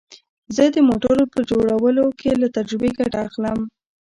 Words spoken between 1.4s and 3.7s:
جوړولو کې له تجربې ګټه اخلم